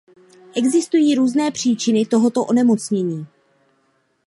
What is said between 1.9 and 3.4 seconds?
tohoto onemocnění.